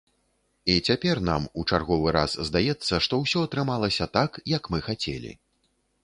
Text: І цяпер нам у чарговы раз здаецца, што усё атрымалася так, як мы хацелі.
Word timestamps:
І 0.75 0.75
цяпер 0.91 1.19
нам 1.25 1.43
у 1.63 1.65
чарговы 1.71 2.13
раз 2.15 2.31
здаецца, 2.49 2.93
што 3.07 3.19
усё 3.25 3.43
атрымалася 3.49 4.07
так, 4.17 4.31
як 4.55 4.63
мы 4.75 4.79
хацелі. 4.87 5.35